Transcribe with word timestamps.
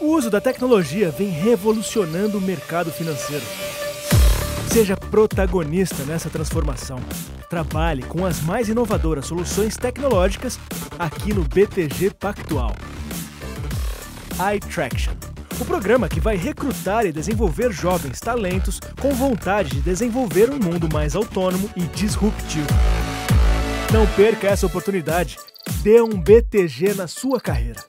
O 0.00 0.06
uso 0.06 0.30
da 0.30 0.40
tecnologia 0.40 1.10
vem 1.10 1.28
revolucionando 1.28 2.38
o 2.38 2.40
mercado 2.40 2.90
financeiro. 2.90 3.44
Seja 4.72 4.96
protagonista 4.96 6.04
nessa 6.04 6.30
transformação. 6.30 6.98
Trabalhe 7.48 8.02
com 8.02 8.24
as 8.24 8.40
mais 8.40 8.68
inovadoras 8.68 9.26
soluções 9.26 9.76
tecnológicas 9.76 10.58
aqui 10.98 11.34
no 11.34 11.42
BTG 11.42 12.10
Pactual. 12.18 12.74
iTraction 14.54 15.12
o 15.60 15.64
programa 15.64 16.08
que 16.08 16.20
vai 16.20 16.36
recrutar 16.36 17.04
e 17.04 17.12
desenvolver 17.12 17.70
jovens 17.70 18.18
talentos 18.18 18.80
com 18.98 19.12
vontade 19.12 19.70
de 19.72 19.80
desenvolver 19.82 20.48
um 20.48 20.58
mundo 20.58 20.88
mais 20.90 21.14
autônomo 21.14 21.68
e 21.76 21.82
disruptivo. 21.82 22.66
Não 23.92 24.06
perca 24.16 24.48
essa 24.48 24.66
oportunidade. 24.66 25.36
Dê 25.82 26.00
um 26.00 26.18
BTG 26.18 26.94
na 26.94 27.06
sua 27.06 27.38
carreira. 27.38 27.84